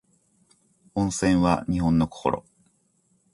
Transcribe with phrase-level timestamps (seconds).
[0.95, 2.43] 温泉は日本の心